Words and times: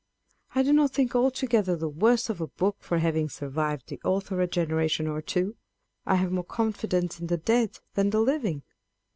I 0.55 0.63
do 0.63 0.73
not 0.73 0.89
think 0.89 1.13
altogether 1.15 1.75
the 1.75 1.87
worse 1.87 2.27
of 2.27 2.41
a 2.41 2.47
book 2.47 2.77
for 2.79 2.97
having 2.97 3.29
survived 3.29 3.87
the 3.87 4.01
author 4.03 4.41
a 4.41 4.47
genera 4.47 4.87
tion 4.87 5.05
or 5.05 5.21
two. 5.21 5.57
I 6.07 6.15
have 6.15 6.31
more 6.31 6.43
confidence 6.43 7.19
in 7.19 7.27
the 7.27 7.37
dead 7.37 7.77
than 7.93 8.09
the 8.09 8.21
living. 8.21 8.63